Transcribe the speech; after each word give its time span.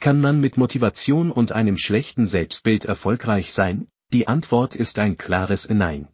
Kann 0.00 0.18
man 0.18 0.40
mit 0.40 0.56
Motivation 0.56 1.30
und 1.30 1.52
einem 1.52 1.76
schlechten 1.76 2.24
Selbstbild 2.26 2.86
erfolgreich 2.86 3.52
sein? 3.52 3.86
Die 4.14 4.26
Antwort 4.28 4.74
ist 4.74 4.98
ein 4.98 5.18
klares 5.18 5.68
Nein. 5.68 6.08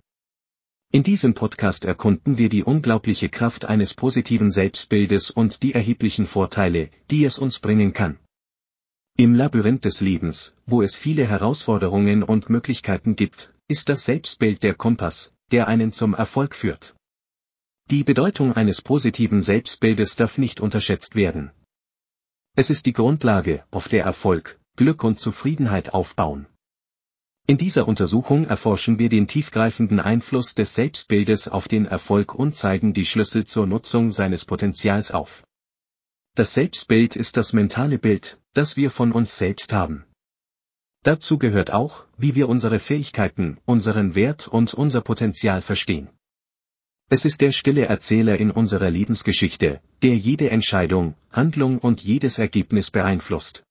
In 0.91 1.05
diesem 1.05 1.35
Podcast 1.35 1.85
erkunden 1.85 2.37
wir 2.37 2.49
die 2.49 2.65
unglaubliche 2.65 3.29
Kraft 3.29 3.65
eines 3.65 3.95
positiven 3.95 4.51
Selbstbildes 4.51 5.31
und 5.31 5.63
die 5.63 5.73
erheblichen 5.73 6.27
Vorteile, 6.27 6.91
die 7.13 7.25
es 7.25 7.39
uns 7.39 7.61
bringen 7.61 7.93
kann. 7.93 8.19
Im 9.17 9.35
Labyrinth 9.37 9.85
des 9.85 10.01
Lebens, 10.01 10.57
wo 10.67 10.83
es 10.83 10.99
viele 10.99 11.25
Herausforderungen 11.25 12.25
und 12.25 12.51
Möglichkeiten 12.51 13.15
gibt, 13.15 13.55
ist 13.69 13.89
das 13.89 14.05
Selbstbild 14.05 14.65
der 14.65 14.75
Kompass, 14.75 15.33
der 15.53 15.69
einen 15.69 15.93
zum 15.93 16.13
Erfolg 16.15 16.57
führt. 16.57 16.97
Die 17.89 18.03
Bedeutung 18.03 18.53
eines 18.53 18.83
positiven 18.83 19.43
Selbstbildes 19.43 20.17
darf 20.17 20.39
nicht 20.39 20.61
unterschätzt 20.61 21.15
werden. 21.15 21.53
Es 22.59 22.71
ist 22.71 22.87
die 22.87 22.95
Grundlage, 22.95 23.65
auf 23.71 23.91
der 23.91 24.05
Erfolg, 24.05 24.59
Glück 24.77 25.05
und 25.05 25.21
Zufriedenheit 25.21 25.93
aufbauen. 25.93 26.47
In 27.47 27.59
dieser 27.59 27.87
Untersuchung 27.87 28.47
erforschen 28.47 28.99
wir 28.99 29.11
den 29.11 29.27
tiefgreifenden 29.27 30.01
Einfluss 30.01 30.55
des 30.55 30.75
Selbstbildes 30.75 31.49
auf 31.49 31.69
den 31.69 31.85
Erfolg 31.85 32.35
und 32.35 32.57
zeigen 32.57 32.95
die 32.95 33.05
Schlüssel 33.05 33.45
zur 33.45 33.67
Nutzung 33.67 34.11
seines 34.11 34.47
Potenzials 34.47 35.11
auf. 35.11 35.45
Das 36.35 36.55
Selbstbild 36.55 37.15
ist 37.15 37.37
das 37.37 37.53
mentale 37.53 37.99
Bild, 37.99 38.41
das 38.55 38.79
wir 38.79 38.91
von 38.91 39.13
uns 39.13 39.37
selbst 39.37 39.75
haben. 39.75 40.07
Dazu 41.03 41.39
gehört 41.39 41.73
auch, 41.73 42.07
wie 42.17 42.35
wir 42.37 42.49
unsere 42.49 42.79
Fähigkeiten, 42.79 43.59
unseren 43.67 44.15
Wert 44.15 44.49
und 44.49 44.73
unser 44.73 45.03
Potenzial 45.03 45.61
verstehen. 45.61 46.09
Es 47.09 47.25
ist 47.25 47.41
der 47.41 47.53
stille 47.53 47.87
Erzähler 47.87 48.39
in 48.39 48.51
unserer 48.51 48.91
Lebensgeschichte, 48.91 49.81
der 50.03 50.17
jede 50.17 50.51
Entscheidung, 50.51 51.15
Handlung 51.31 51.79
und 51.79 52.03
jedes 52.03 52.39
Ergebnis 52.41 52.91
beeinflusst. 52.91 53.63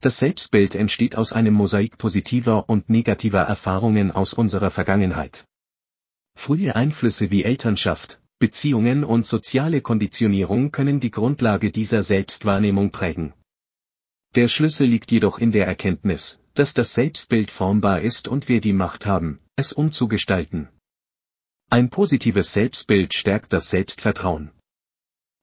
Das 0.00 0.18
Selbstbild 0.18 0.76
entsteht 0.76 1.16
aus 1.16 1.32
einem 1.32 1.54
Mosaik 1.54 1.98
positiver 1.98 2.68
und 2.68 2.90
negativer 2.90 3.40
Erfahrungen 3.40 4.12
aus 4.12 4.34
unserer 4.34 4.70
Vergangenheit. 4.70 5.46
Frühe 6.36 6.76
Einflüsse 6.76 7.32
wie 7.32 7.42
Elternschaft, 7.42 8.20
Beziehungen 8.38 9.02
und 9.02 9.26
soziale 9.26 9.80
Konditionierung 9.80 10.70
können 10.70 11.00
die 11.00 11.10
Grundlage 11.10 11.72
dieser 11.72 12.04
Selbstwahrnehmung 12.04 12.92
prägen. 12.92 13.32
Der 14.36 14.46
Schlüssel 14.46 14.86
liegt 14.86 15.10
jedoch 15.10 15.38
in 15.38 15.50
der 15.50 15.66
Erkenntnis, 15.66 16.40
dass 16.54 16.72
das 16.72 16.94
Selbstbild 16.94 17.50
formbar 17.50 18.00
ist 18.00 18.28
und 18.28 18.46
wir 18.46 18.60
die 18.60 18.72
Macht 18.72 19.06
haben, 19.06 19.40
es 19.56 19.72
umzugestalten. 19.72 20.68
Ein 21.74 21.90
positives 21.90 22.52
Selbstbild 22.52 23.14
stärkt 23.14 23.52
das 23.52 23.68
Selbstvertrauen. 23.68 24.52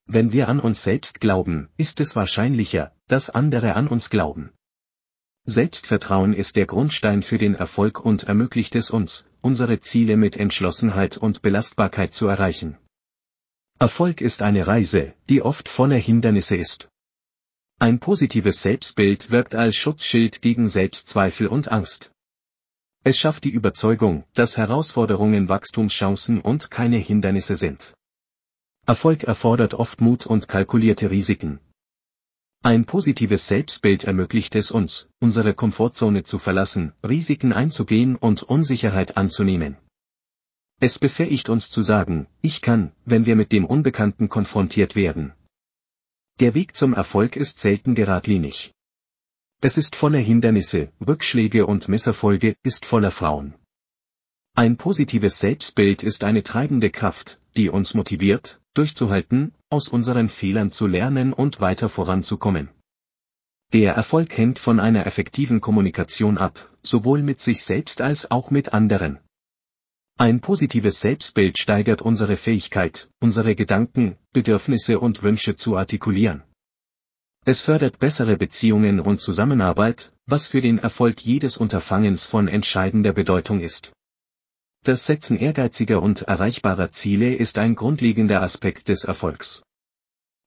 Wenn 0.06 0.32
wir 0.32 0.48
an 0.48 0.62
uns 0.62 0.82
selbst 0.82 1.20
glauben, 1.20 1.68
ist 1.76 2.00
es 2.00 2.16
wahrscheinlicher, 2.16 2.96
dass 3.10 3.30
andere 3.30 3.76
an 3.76 3.90
uns 3.90 4.10
glauben. 4.10 4.54
Selbstvertrauen 5.44 6.32
ist 6.32 6.56
der 6.56 6.68
Grundstein 6.68 7.22
für 7.22 7.38
den 7.38 7.56
Erfolg 7.56 8.00
und 8.00 8.24
ermöglicht 8.24 8.76
es 8.76 8.92
uns, 8.92 9.26
unsere 9.42 9.82
Ziele 9.82 10.16
mit 10.16 10.38
Entschlossenheit 10.38 11.18
und 11.18 11.42
Belastbarkeit 11.42 12.14
zu 12.14 12.28
erreichen. 12.28 12.78
Erfolg 13.78 14.22
ist 14.22 14.42
eine 14.42 14.68
Reise, 14.68 15.14
die 15.28 15.42
oft 15.42 15.68
voller 15.68 15.98
Hindernisse 15.98 16.56
ist. 16.56 16.88
Ein 17.78 18.00
positives 18.00 18.62
Selbstbild 18.62 19.32
wirkt 19.32 19.54
als 19.54 19.76
Schutzschild 19.76 20.42
gegen 20.42 20.70
Selbstzweifel 20.70 21.48
und 21.48 21.70
Angst. 21.74 22.11
Es 23.04 23.18
schafft 23.18 23.46
die 23.46 23.50
Überzeugung, 23.50 24.26
dass 24.34 24.58
Herausforderungen 24.58 25.50
Wachstumschancen 25.50 26.40
und 26.40 26.70
keine 26.70 26.98
Hindernisse 26.98 27.56
sind. 27.56 27.96
Erfolg 28.86 29.24
erfordert 29.24 29.74
oft 29.74 30.02
Mut 30.02 30.28
und 30.28 30.48
kalkulierte 30.48 31.10
Risiken. 31.10 31.60
Ein 32.62 32.86
positives 32.86 33.48
Selbstbild 33.48 34.04
ermöglicht 34.04 34.54
es 34.54 34.70
uns, 34.70 35.08
unsere 35.20 35.56
Komfortzone 35.56 36.22
zu 36.22 36.38
verlassen, 36.38 36.94
Risiken 37.04 37.54
einzugehen 37.54 38.16
und 38.16 38.44
Unsicherheit 38.44 39.18
anzunehmen. 39.18 39.78
Es 40.80 41.00
befähigt 41.00 41.50
uns 41.50 41.72
zu 41.72 41.82
sagen, 41.82 42.28
ich 42.42 42.62
kann, 42.62 42.92
wenn 43.06 43.26
wir 43.26 43.36
mit 43.36 43.52
dem 43.52 43.66
Unbekannten 43.66 44.30
konfrontiert 44.30 44.96
werden. 44.96 45.34
Der 46.40 46.54
Weg 46.54 46.76
zum 46.76 46.94
Erfolg 46.94 47.36
ist 47.36 47.60
selten 47.60 47.96
geradlinig. 47.96 48.74
Es 49.64 49.78
ist 49.78 49.96
voller 49.96 50.18
Hindernisse, 50.18 50.92
Rückschläge 51.08 51.68
und 51.68 51.88
Misserfolge, 51.88 52.56
ist 52.64 52.84
voller 52.84 53.12
Frauen. 53.12 53.54
Ein 54.56 54.76
positives 54.76 55.38
Selbstbild 55.38 56.02
ist 56.02 56.24
eine 56.24 56.42
treibende 56.42 56.90
Kraft, 56.90 57.40
die 57.56 57.70
uns 57.70 57.94
motiviert, 57.94 58.60
durchzuhalten, 58.74 59.54
aus 59.70 59.88
unseren 59.88 60.30
Fehlern 60.30 60.72
zu 60.72 60.88
lernen 60.88 61.32
und 61.32 61.62
weiter 61.62 61.90
voranzukommen. 61.90 62.70
Der 63.72 63.94
Erfolg 63.94 64.36
hängt 64.36 64.58
von 64.58 64.80
einer 64.80 65.06
effektiven 65.06 65.62
Kommunikation 65.62 66.40
ab, 66.40 66.76
sowohl 66.82 67.22
mit 67.22 67.40
sich 67.40 67.64
selbst 67.64 68.02
als 68.02 68.32
auch 68.32 68.50
mit 68.50 68.74
anderen. 68.74 69.20
Ein 70.18 70.42
positives 70.42 71.02
Selbstbild 71.02 71.60
steigert 71.60 72.02
unsere 72.02 72.36
Fähigkeit, 72.36 73.10
unsere 73.20 73.56
Gedanken, 73.56 74.18
Bedürfnisse 74.34 75.00
und 75.00 75.22
Wünsche 75.22 75.56
zu 75.56 75.78
artikulieren. 75.78 76.44
Es 77.44 77.62
fördert 77.62 77.98
bessere 77.98 78.38
Beziehungen 78.38 79.00
und 79.00 79.20
Zusammenarbeit, 79.20 80.14
was 80.28 80.48
für 80.48 80.62
den 80.62 80.78
Erfolg 80.78 81.22
jedes 81.22 81.58
Unterfangens 81.58 82.28
von 82.28 82.48
entscheidender 82.48 83.14
Bedeutung 83.14 83.62
ist. 83.62 83.92
Das 84.84 85.08
Setzen 85.08 85.38
ehrgeiziger 85.38 86.04
und 86.04 86.22
erreichbarer 86.22 86.92
Ziele 86.92 87.34
ist 87.34 87.58
ein 87.58 87.74
grundlegender 87.74 88.44
Aspekt 88.44 88.90
des 88.90 89.06
Erfolgs. 89.06 89.64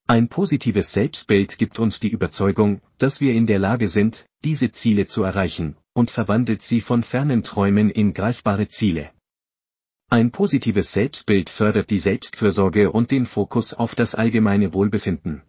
Ein 0.07 0.29
positives 0.29 0.93
Selbstbild 0.93 1.59
gibt 1.59 1.81
uns 1.81 1.99
die 1.99 2.11
Überzeugung, 2.11 2.81
dass 2.99 3.21
wir 3.21 3.35
in 3.35 3.49
der 3.49 3.59
Lage 3.59 3.89
sind, 3.89 4.27
diese 4.45 4.71
Ziele 4.71 5.09
zu 5.09 5.25
erreichen, 5.25 5.77
und 5.95 6.13
verwandelt 6.13 6.63
sie 6.63 6.81
von 6.81 7.03
fernen 7.03 7.43
Träumen 7.43 7.91
in 7.91 8.15
greifbare 8.15 8.69
Ziele. 8.69 9.11
Ein 10.11 10.31
positives 10.31 10.93
Selbstbild 10.93 11.51
fördert 11.51 11.91
die 11.91 11.99
Selbstfürsorge 11.99 12.93
und 12.93 13.11
den 13.11 13.27
Fokus 13.27 13.75
auf 13.75 13.97
das 13.97 14.15
allgemeine 14.15 14.75
Wohlbefinden. 14.75 15.43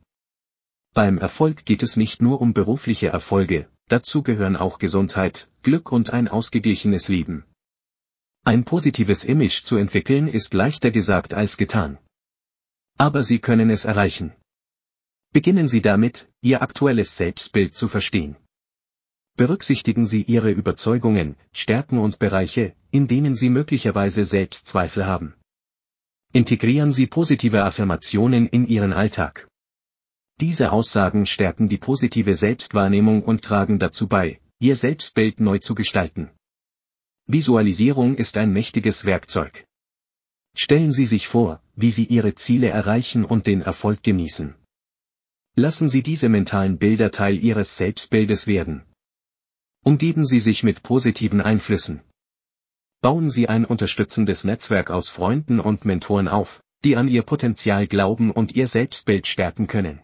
Beim 0.95 1.17
Erfolg 1.17 1.65
geht 1.65 1.83
es 1.83 1.97
nicht 1.97 2.21
nur 2.21 2.39
um 2.39 2.53
berufliche 2.53 3.09
Erfolge, 3.09 3.67
dazu 3.89 4.23
gehören 4.23 4.55
auch 4.55 4.79
Gesundheit, 4.79 5.51
Glück 5.61 5.91
und 5.91 6.11
ein 6.11 6.29
ausgeglichenes 6.29 7.09
Leben. 7.09 7.43
Ein 8.45 8.63
positives 8.63 9.25
Image 9.25 9.63
zu 9.63 9.75
entwickeln 9.75 10.29
ist 10.29 10.53
leichter 10.53 10.91
gesagt 10.91 11.33
als 11.33 11.57
getan. 11.57 11.97
Aber 12.97 13.23
Sie 13.23 13.39
können 13.39 13.69
es 13.71 13.83
erreichen. 13.83 14.31
Beginnen 15.33 15.67
Sie 15.67 15.81
damit, 15.81 16.31
Ihr 16.39 16.61
aktuelles 16.61 17.17
Selbstbild 17.17 17.75
zu 17.75 17.89
verstehen. 17.89 18.37
Berücksichtigen 19.35 20.05
Sie 20.05 20.21
Ihre 20.21 20.51
Überzeugungen, 20.51 21.35
Stärken 21.51 21.97
und 21.97 22.19
Bereiche, 22.19 22.73
in 22.91 23.09
denen 23.09 23.35
Sie 23.35 23.49
möglicherweise 23.49 24.23
Selbstzweifel 24.23 25.05
haben. 25.05 25.33
Integrieren 26.31 26.93
Sie 26.93 27.05
positive 27.05 27.65
Affirmationen 27.65 28.47
in 28.47 28.65
Ihren 28.65 28.93
Alltag. 28.93 29.49
Diese 30.41 30.73
Aussagen 30.73 31.25
stärken 31.25 31.69
die 31.69 31.77
positive 31.77 32.35
Selbstwahrnehmung 32.35 33.23
und 33.23 33.41
tragen 33.41 33.79
dazu 33.79 34.07
bei, 34.07 34.41
Ihr 34.59 34.75
Selbstbild 34.75 35.39
neu 35.39 35.59
zu 35.59 35.75
gestalten. 35.75 36.29
Visualisierung 37.25 38.15
ist 38.15 38.35
ein 38.37 38.51
mächtiges 38.51 39.05
Werkzeug. 39.05 39.65
Stellen 40.57 40.91
Sie 40.91 41.05
sich 41.05 41.27
vor, 41.27 41.61
wie 41.75 41.89
Sie 41.89 42.05
Ihre 42.05 42.35
Ziele 42.35 42.67
erreichen 42.67 43.23
und 43.23 43.47
den 43.47 43.61
Erfolg 43.61 44.03
genießen. 44.03 44.55
Lassen 45.55 45.87
Sie 45.87 46.03
diese 46.03 46.27
mentalen 46.27 46.77
Bilder 46.77 47.11
Teil 47.11 47.41
Ihres 47.41 47.77
Selbstbildes 47.77 48.45
werden. 48.45 48.83
Umgeben 49.83 50.25
Sie 50.25 50.39
sich 50.39 50.63
mit 50.63 50.83
positiven 50.83 51.41
Einflüssen. 51.41 52.01
Bauen 53.01 53.29
Sie 53.29 53.47
ein 53.47 53.63
unterstützendes 53.63 54.43
Netzwerk 54.43 54.91
aus 54.91 55.09
Freunden 55.09 55.61
und 55.61 55.85
Mentoren 55.85 56.27
auf, 56.27 56.61
die 56.83 56.97
an 56.97 57.07
Ihr 57.07 57.23
Potenzial 57.23 57.87
glauben 57.87 58.31
und 58.31 58.53
Ihr 58.53 58.67
Selbstbild 58.67 59.27
stärken 59.27 59.67
können. 59.67 60.01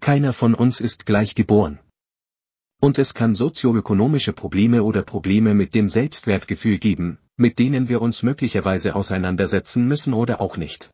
Keiner 0.00 0.32
von 0.32 0.54
uns 0.54 0.80
ist 0.80 1.06
gleich 1.06 1.34
geboren. 1.34 1.78
Und 2.80 2.98
es 2.98 3.14
kann 3.14 3.34
sozioökonomische 3.34 4.32
Probleme 4.32 4.82
oder 4.82 5.02
Probleme 5.02 5.54
mit 5.54 5.74
dem 5.74 5.88
Selbstwertgefühl 5.88 6.78
geben, 6.78 7.18
mit 7.36 7.58
denen 7.58 7.88
wir 7.88 8.02
uns 8.02 8.22
möglicherweise 8.22 8.94
auseinandersetzen 8.94 9.88
müssen 9.88 10.12
oder 10.12 10.40
auch 10.40 10.56
nicht. 10.56 10.90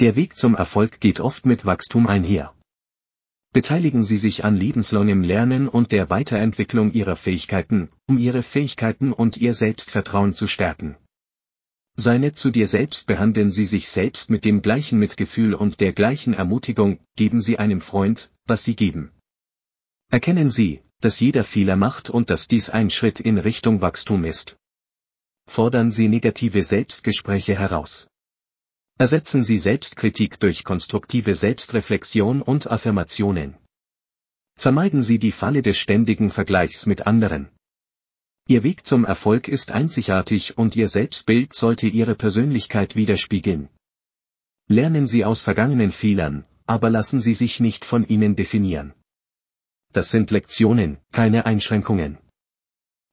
Der 0.00 0.16
Weg 0.16 0.36
zum 0.36 0.54
Erfolg 0.54 1.00
geht 1.00 1.20
oft 1.20 1.46
mit 1.46 1.64
Wachstum 1.64 2.06
einher. 2.06 2.54
Beteiligen 3.52 4.04
Sie 4.04 4.16
sich 4.16 4.44
an 4.44 4.56
lebenslangem 4.56 5.22
Lernen 5.22 5.68
und 5.68 5.90
der 5.90 6.08
Weiterentwicklung 6.08 6.92
Ihrer 6.92 7.16
Fähigkeiten, 7.16 7.90
um 8.06 8.16
Ihre 8.16 8.42
Fähigkeiten 8.42 9.12
und 9.12 9.36
Ihr 9.38 9.54
Selbstvertrauen 9.54 10.34
zu 10.34 10.46
stärken. 10.46 10.96
Sei 12.00 12.16
nett 12.16 12.38
zu 12.38 12.50
dir 12.50 12.66
selbst 12.66 13.06
behandeln 13.06 13.50
Sie 13.50 13.66
sich 13.66 13.90
selbst 13.90 14.30
mit 14.30 14.46
dem 14.46 14.62
gleichen 14.62 14.98
Mitgefühl 14.98 15.52
und 15.52 15.80
der 15.80 15.92
gleichen 15.92 16.32
Ermutigung, 16.32 16.98
geben 17.14 17.42
Sie 17.42 17.58
einem 17.58 17.82
Freund, 17.82 18.32
was 18.46 18.64
Sie 18.64 18.74
geben. 18.74 19.12
Erkennen 20.10 20.48
Sie, 20.48 20.80
dass 21.02 21.20
jeder 21.20 21.44
Fehler 21.44 21.76
macht 21.76 22.08
und 22.08 22.30
dass 22.30 22.48
dies 22.48 22.70
ein 22.70 22.88
Schritt 22.88 23.20
in 23.20 23.36
Richtung 23.36 23.82
Wachstum 23.82 24.24
ist. 24.24 24.56
Fordern 25.46 25.90
Sie 25.90 26.08
negative 26.08 26.62
Selbstgespräche 26.62 27.54
heraus. 27.54 28.08
Ersetzen 28.96 29.44
Sie 29.44 29.58
Selbstkritik 29.58 30.40
durch 30.40 30.64
konstruktive 30.64 31.34
Selbstreflexion 31.34 32.40
und 32.40 32.70
Affirmationen. 32.70 33.58
Vermeiden 34.56 35.02
Sie 35.02 35.18
die 35.18 35.32
Falle 35.32 35.60
des 35.60 35.76
ständigen 35.76 36.30
Vergleichs 36.30 36.86
mit 36.86 37.06
anderen. 37.06 37.50
Ihr 38.50 38.64
Weg 38.64 38.84
zum 38.84 39.04
Erfolg 39.04 39.46
ist 39.46 39.70
einzigartig 39.70 40.58
und 40.58 40.74
Ihr 40.74 40.88
Selbstbild 40.88 41.54
sollte 41.54 41.86
Ihre 41.86 42.16
Persönlichkeit 42.16 42.96
widerspiegeln. 42.96 43.68
Lernen 44.66 45.06
Sie 45.06 45.24
aus 45.24 45.42
vergangenen 45.42 45.92
Fehlern, 45.92 46.44
aber 46.66 46.90
lassen 46.90 47.20
Sie 47.20 47.34
sich 47.34 47.60
nicht 47.60 47.84
von 47.84 48.08
ihnen 48.08 48.34
definieren. 48.34 48.92
Das 49.92 50.10
sind 50.10 50.32
Lektionen, 50.32 50.98
keine 51.12 51.46
Einschränkungen. 51.46 52.18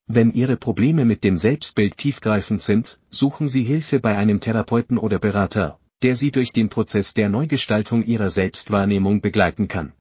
Wenn 0.08 0.34
Ihre 0.34 0.58
Probleme 0.58 1.06
mit 1.06 1.24
dem 1.24 1.38
Selbstbild 1.38 1.98
tiefgreifend 1.98 2.64
sind, 2.64 3.00
suchen 3.12 3.48
Sie 3.48 3.62
Hilfe 3.62 4.00
bei 4.00 4.18
einem 4.18 4.40
Therapeuten 4.40 4.98
oder 4.98 5.20
Berater, 5.20 5.80
der 6.02 6.16
Sie 6.16 6.32
durch 6.32 6.52
den 6.52 6.70
Prozess 6.70 7.14
der 7.14 7.30
Neugestaltung 7.30 8.04
Ihrer 8.04 8.32
Selbstwahrnehmung 8.32 9.22
begleiten 9.22 9.68
kann. 9.68 9.94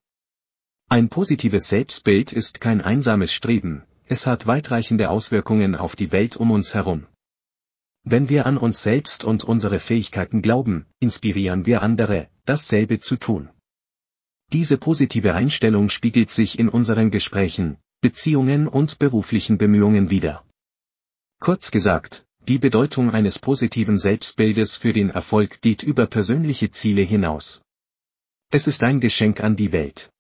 Ein 0.89 1.11
positives 1.11 1.69
Selbstbild 1.69 2.33
ist 2.33 2.63
kein 2.63 2.81
einsames 2.81 3.35
Streben, 3.35 3.83
es 4.09 4.27
hat 4.27 4.47
weitreichende 4.47 5.11
Auswirkungen 5.11 5.75
auf 5.75 5.97
die 5.97 6.13
Welt 6.13 6.37
um 6.37 6.51
uns 6.51 6.75
herum. 6.75 7.07
Wenn 8.05 8.29
wir 8.29 8.47
an 8.47 8.57
uns 8.57 8.83
selbst 8.83 9.25
und 9.25 9.43
unsere 9.43 9.81
Fähigkeiten 9.81 10.41
glauben, 10.41 10.87
inspirieren 11.01 11.67
wir 11.67 11.83
andere, 11.83 12.29
dasselbe 12.45 13.01
zu 13.01 13.17
tun. 13.17 13.51
Diese 14.53 14.79
positive 14.79 15.35
Einstellung 15.35 15.89
spiegelt 15.89 16.31
sich 16.31 16.59
in 16.61 16.69
unseren 16.69 17.11
Gesprächen, 17.11 17.79
Beziehungen 18.01 18.69
und 18.69 19.01
beruflichen 19.01 19.59
Bemühungen 19.59 20.09
wider. 20.09 20.45
Kurz 21.41 21.73
gesagt, 21.73 22.25
die 22.47 22.59
Bedeutung 22.59 23.11
eines 23.11 23.41
positiven 23.41 23.99
Selbstbildes 23.99 24.77
für 24.77 24.93
den 24.93 25.11
Erfolg 25.11 25.61
geht 25.63 25.83
über 25.83 26.07
persönliche 26.07 26.71
Ziele 26.71 27.03
hinaus. 27.03 27.61
Es 28.53 28.69
ist 28.69 28.85
ein 28.85 29.01
Geschenk 29.01 29.43
an 29.43 29.57
die 29.57 29.73
Welt. 29.73 30.11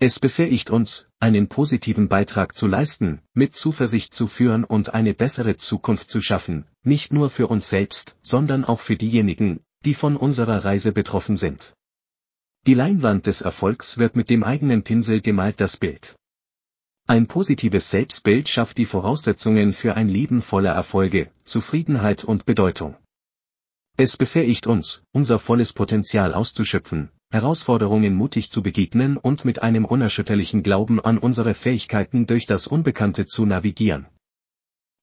Es 0.00 0.18
befähigt 0.18 0.70
uns, 0.70 1.06
einen 1.20 1.48
positiven 1.48 2.08
Beitrag 2.08 2.56
zu 2.56 2.66
leisten, 2.66 3.20
mit 3.32 3.54
Zuversicht 3.54 4.12
zu 4.12 4.26
führen 4.26 4.64
und 4.64 4.92
eine 4.92 5.14
bessere 5.14 5.56
Zukunft 5.56 6.10
zu 6.10 6.20
schaffen, 6.20 6.66
nicht 6.82 7.12
nur 7.12 7.30
für 7.30 7.46
uns 7.46 7.68
selbst, 7.68 8.16
sondern 8.20 8.64
auch 8.64 8.80
für 8.80 8.96
diejenigen, 8.96 9.60
die 9.84 9.94
von 9.94 10.16
unserer 10.16 10.64
Reise 10.64 10.92
betroffen 10.92 11.36
sind. 11.36 11.74
Die 12.66 12.74
Leinwand 12.74 13.26
des 13.26 13.42
Erfolgs 13.42 13.98
wird 13.98 14.16
mit 14.16 14.30
dem 14.30 14.42
eigenen 14.42 14.82
Pinsel 14.82 15.20
gemalt 15.20 15.60
das 15.60 15.76
Bild. 15.76 16.16
Ein 17.06 17.26
positives 17.26 17.90
Selbstbild 17.90 18.48
schafft 18.48 18.78
die 18.78 18.86
Voraussetzungen 18.86 19.74
für 19.74 19.94
ein 19.94 20.08
Leben 20.08 20.40
voller 20.40 20.72
Erfolge, 20.72 21.30
Zufriedenheit 21.44 22.24
und 22.24 22.46
Bedeutung. 22.46 22.96
Es 23.96 24.16
befähigt 24.16 24.66
uns, 24.66 25.02
unser 25.12 25.38
volles 25.38 25.72
Potenzial 25.72 26.34
auszuschöpfen, 26.34 27.10
Herausforderungen 27.34 28.14
mutig 28.14 28.52
zu 28.52 28.62
begegnen 28.62 29.16
und 29.16 29.44
mit 29.44 29.60
einem 29.60 29.84
unerschütterlichen 29.84 30.62
Glauben 30.62 31.00
an 31.00 31.18
unsere 31.18 31.54
Fähigkeiten 31.54 32.28
durch 32.28 32.46
das 32.46 32.68
Unbekannte 32.68 33.26
zu 33.26 33.44
navigieren. 33.44 34.06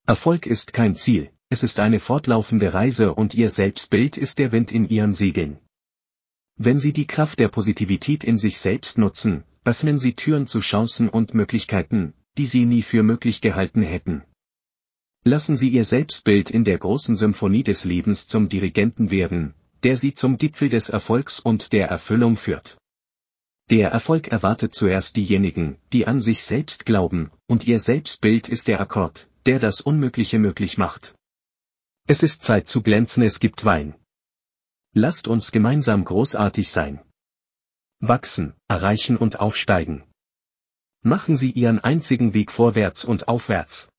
Erfolg 0.07 0.45
ist 0.45 0.71
kein 0.71 0.95
Ziel, 0.95 1.29
es 1.49 1.61
ist 1.61 1.81
eine 1.81 1.99
fortlaufende 1.99 2.73
Reise 2.73 3.13
und 3.13 3.35
Ihr 3.35 3.49
Selbstbild 3.49 4.15
ist 4.15 4.39
der 4.39 4.53
Wind 4.53 4.71
in 4.71 4.87
Ihren 4.87 5.13
Segeln. 5.13 5.59
Wenn 6.55 6.79
Sie 6.79 6.93
die 6.93 7.05
Kraft 7.05 7.37
der 7.37 7.49
Positivität 7.49 8.23
in 8.23 8.37
sich 8.37 8.59
selbst 8.59 8.97
nutzen, 8.97 9.43
öffnen 9.65 9.99
Sie 9.99 10.13
Türen 10.13 10.47
zu 10.47 10.61
Chancen 10.61 11.09
und 11.09 11.33
Möglichkeiten, 11.33 12.13
die 12.37 12.45
Sie 12.45 12.63
nie 12.63 12.81
für 12.81 13.03
möglich 13.03 13.41
gehalten 13.41 13.81
hätten. 13.81 14.23
Lassen 15.25 15.57
Sie 15.57 15.67
Ihr 15.67 15.83
Selbstbild 15.83 16.49
in 16.49 16.63
der 16.63 16.77
großen 16.77 17.17
Symphonie 17.17 17.63
des 17.63 17.83
Lebens 17.83 18.25
zum 18.25 18.47
Dirigenten 18.47 19.11
werden, 19.11 19.53
der 19.83 19.97
sie 19.97 20.13
zum 20.13 20.37
Gipfel 20.37 20.69
des 20.69 20.89
Erfolgs 20.89 21.39
und 21.39 21.73
der 21.73 21.87
Erfüllung 21.87 22.37
führt. 22.37 22.77
Der 23.69 23.89
Erfolg 23.91 24.27
erwartet 24.27 24.75
zuerst 24.75 25.15
diejenigen, 25.15 25.77
die 25.93 26.05
an 26.05 26.21
sich 26.21 26.43
selbst 26.43 26.85
glauben, 26.85 27.31
und 27.47 27.65
ihr 27.65 27.79
Selbstbild 27.79 28.49
ist 28.49 28.67
der 28.67 28.81
Akkord, 28.81 29.29
der 29.45 29.59
das 29.59 29.81
Unmögliche 29.81 30.39
möglich 30.39 30.77
macht. 30.77 31.15
Es 32.07 32.23
ist 32.23 32.43
Zeit 32.43 32.67
zu 32.67 32.81
glänzen, 32.81 33.23
es 33.23 33.39
gibt 33.39 33.63
Wein. 33.63 33.95
Lasst 34.93 35.27
uns 35.27 35.51
gemeinsam 35.51 36.03
großartig 36.03 36.69
sein. 36.69 36.99
Wachsen, 37.99 38.55
erreichen 38.67 39.15
und 39.15 39.39
aufsteigen. 39.39 40.03
Machen 41.01 41.37
Sie 41.37 41.51
Ihren 41.51 41.79
einzigen 41.79 42.33
Weg 42.33 42.51
vorwärts 42.51 43.05
und 43.05 43.27
aufwärts. 43.27 43.89